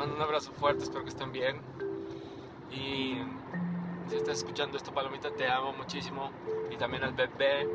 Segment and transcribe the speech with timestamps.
[0.00, 1.60] mando un abrazo fuerte, espero que estén bien.
[2.72, 3.18] Y
[4.08, 6.30] si estás escuchando esto, Palomita, te amo muchísimo.
[6.70, 7.68] Y también al bebé.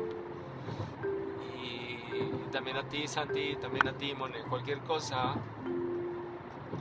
[1.62, 4.42] Y también a ti, Santi, también a ti, Mone.
[4.50, 5.36] Cualquier cosa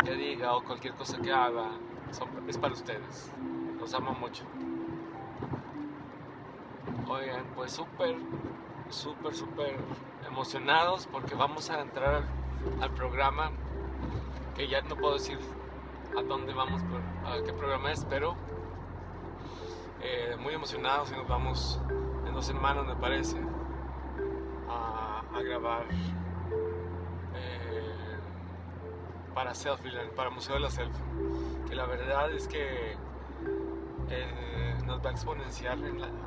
[0.04, 1.74] que diga o cualquier cosa que haga
[2.48, 3.32] es para ustedes.
[3.80, 4.46] Los amo mucho.
[7.08, 8.16] Oigan, pues súper,
[8.90, 9.76] súper, súper
[10.28, 12.24] emocionados porque vamos a entrar
[12.82, 13.52] al, programa
[14.56, 15.38] que ya no puedo decir
[16.18, 16.82] a dónde vamos,
[17.26, 18.36] a qué programa es, pero
[20.02, 21.80] eh, muy emocionados y nos vamos
[22.26, 23.38] en dos semanas, me parece,
[24.70, 25.86] a, grabar
[27.36, 28.18] eh,
[29.34, 31.04] para Selfie, para Museo de la Selfie.
[31.68, 32.94] Que la verdad es que
[34.10, 35.78] eh, nos va a exponenciar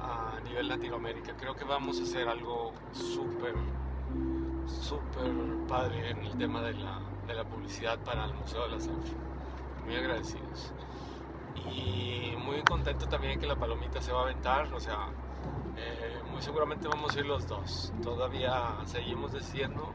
[0.00, 1.34] a nivel Latinoamérica.
[1.36, 3.55] Creo que vamos a hacer algo súper,
[4.66, 5.33] súper
[5.66, 9.15] padre en el tema de la, de la publicidad para el Museo de la Selfie.
[9.84, 10.73] Muy agradecidos.
[11.73, 15.09] Y muy contento también que la palomita se va a aventar, o sea,
[15.77, 17.93] eh, muy seguramente vamos a ir los dos.
[18.03, 19.93] Todavía seguimos diciendo,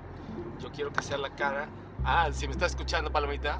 [0.61, 1.67] yo quiero que sea la cara.
[2.06, 3.59] Ah, si me está escuchando, palomita,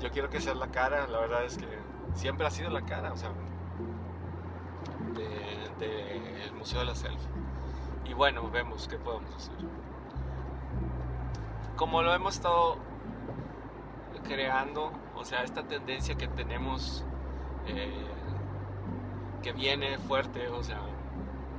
[0.00, 1.68] yo quiero que sea la cara, la verdad es que
[2.14, 3.30] siempre ha sido la cara, o sea,
[5.78, 7.28] del Museo de la Selfie.
[8.06, 9.56] Y bueno, vemos qué podemos hacer.
[11.80, 12.76] Como lo hemos estado
[14.28, 17.02] creando, o sea, esta tendencia que tenemos,
[17.66, 18.04] eh,
[19.42, 20.78] que viene fuerte, o sea,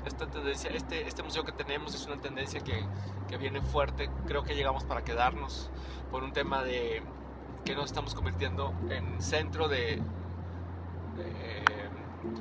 [0.06, 2.86] esta tendencia, este, este museo que tenemos es una tendencia que,
[3.28, 5.72] que viene fuerte, creo que llegamos para quedarnos
[6.12, 7.02] por un tema de
[7.66, 10.04] que nos estamos convirtiendo en centro de,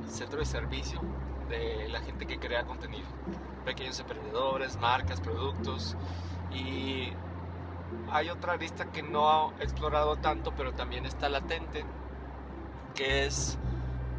[0.06, 1.00] centro de servicio
[1.48, 3.08] de la gente que crea contenido,
[3.64, 5.96] pequeños emprendedores, marcas, productos
[6.50, 7.14] y
[8.12, 11.84] hay otra lista que no he explorado tanto, pero también está latente,
[12.94, 13.58] que es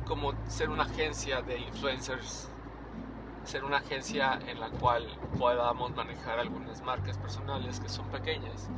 [0.06, 2.48] como ser una agencia de influencers,
[3.46, 8.70] ser una agencia en la cual podamos manejar algunas marcas personales que son pequeñas,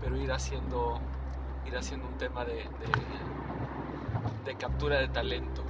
[0.00, 1.00] pero ir haciendo,
[1.66, 2.68] ir haciendo un tema de,
[4.44, 5.62] de captura de talento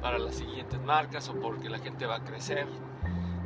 [0.00, 2.66] para las siguientes marcas o porque la gente va a crecer.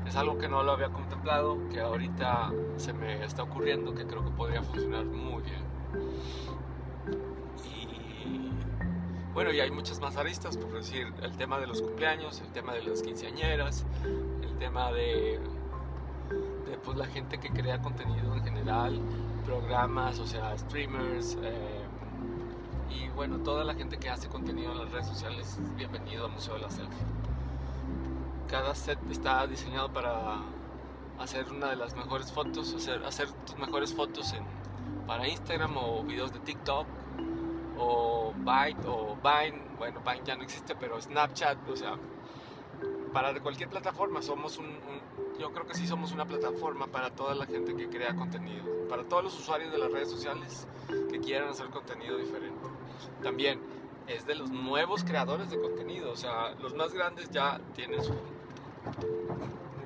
[0.08, 4.24] Es algo que no lo había contemplado, que ahorita se me está ocurriendo, que creo
[4.24, 5.62] que podría funcionar muy bien.
[7.62, 8.50] Y
[9.34, 12.72] bueno, y hay muchas más aristas, por decir, el tema de los cumpleaños, el tema
[12.72, 13.84] de las quinceañeras,
[14.42, 15.40] el tema de,
[16.70, 18.98] de pues, la gente que crea contenido en general,
[19.44, 21.36] programas, o sea, streamers.
[21.42, 21.84] Eh,
[22.88, 26.54] y bueno, toda la gente que hace contenido en las redes sociales, bienvenido al Museo
[26.54, 27.27] de la Selfie.
[28.50, 30.40] Cada set está diseñado para
[31.18, 34.44] hacer una de las mejores fotos, hacer, hacer tus mejores fotos en,
[35.06, 36.86] para Instagram o videos de TikTok
[37.78, 41.96] o Vine o Vine, bueno, Vine ya no existe, pero Snapchat, o sea,
[43.12, 44.78] para cualquier plataforma somos un,
[45.38, 49.04] yo creo que sí somos una plataforma para toda la gente que crea contenido, para
[49.04, 50.66] todos los usuarios de las redes sociales
[51.10, 52.58] que quieran hacer contenido diferente
[53.22, 53.60] también
[54.06, 56.10] es de los nuevos creadores de contenido.
[56.10, 58.14] O sea, los más grandes ya tienen su,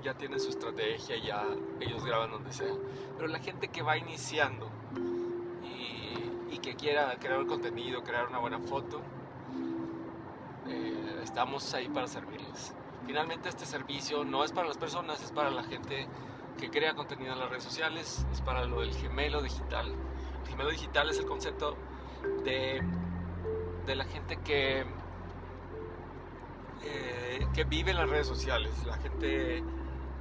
[0.02, 1.46] ya tienen su estrategia, ya
[1.80, 2.72] ellos graban donde sea.
[3.16, 4.68] Pero la gente que va iniciando
[6.50, 9.00] y, que quiera crear contenido, crear una buena foto,
[10.68, 12.72] eh, estamos ahí para servirles.
[13.04, 16.06] Finalmente este servicio no es para las personas, es para la gente
[16.60, 19.92] que crea contenido en las redes sociales, es para lo del gemelo digital.
[20.44, 21.76] El gemelo digital es el concepto
[22.44, 22.80] de
[23.86, 24.84] de la gente que,
[26.84, 29.62] eh, que vive en las redes sociales, la gente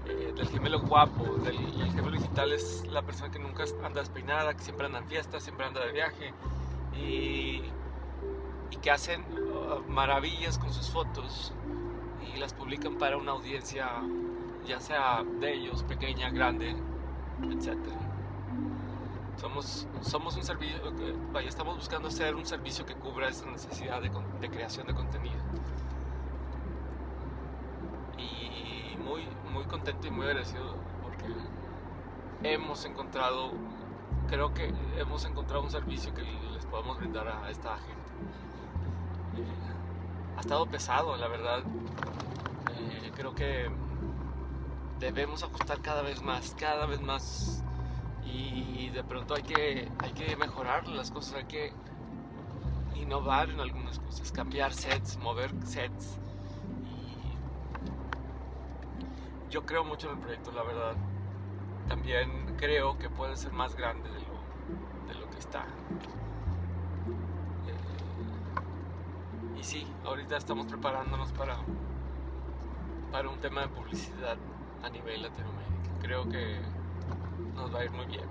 [0.07, 4.53] eh, del gemelo guapo, del el gemelo digital es la persona que nunca anda despeinada,
[4.53, 6.33] que siempre anda en fiestas, siempre anda de viaje
[6.95, 7.61] y,
[8.81, 11.53] que hacen uh, maravillas con sus fotos
[12.33, 14.01] y las publican para una audiencia
[14.65, 16.75] ya sea de ellos, pequeña, grande,
[17.43, 17.97] etcétera.
[19.39, 20.79] Somos, somos un servicio,
[21.31, 25.37] vaya, estamos buscando hacer un servicio que cubra esa necesidad de, de creación de contenido.
[28.17, 28.97] Y
[29.61, 31.27] muy, contento y muy agradecido porque
[32.43, 33.51] hemos encontrado,
[34.27, 38.01] creo que hemos encontrado un servicio que les podemos brindar a esta gente.
[39.37, 41.59] Eh, ha estado pesado, la verdad.
[42.79, 43.69] Eh, creo que
[44.99, 47.63] debemos ajustar cada vez más, cada vez más
[48.23, 51.73] y de pronto hay que, hay que mejorar las cosas, hay que
[52.95, 56.19] innovar en algunas cosas, cambiar sets, mover sets.
[59.51, 60.95] Yo creo mucho en el proyecto, la verdad.
[61.89, 65.65] También creo que puede ser más grande de lo, de lo que está.
[69.57, 71.55] y sí, ahorita estamos preparándonos para,
[73.11, 74.37] para un tema de publicidad
[74.81, 75.91] a nivel Latinoamérica.
[76.01, 76.59] Creo que
[77.55, 78.25] nos va a ir muy bien.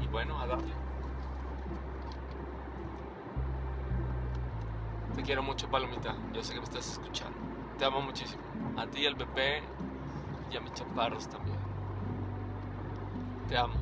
[0.00, 0.72] Y, y bueno, a darle.
[5.14, 6.16] Te quiero mucho, Palomita.
[6.32, 7.51] Yo sé que me estás escuchando.
[7.78, 8.42] Te amo muchísimo.
[8.76, 9.62] A ti, al bebé
[10.50, 11.58] y a mis chaparros también.
[13.48, 13.74] Te amo.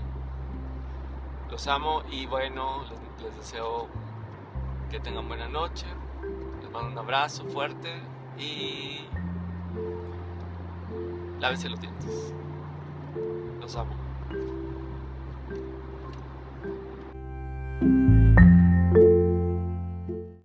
[1.50, 3.88] Los amo y bueno, les, les deseo
[4.90, 5.86] que tengan buena noche.
[6.62, 7.88] Les mando un abrazo fuerte
[8.38, 9.00] y
[11.38, 12.34] lávense los dientes.
[13.60, 14.09] Los amo.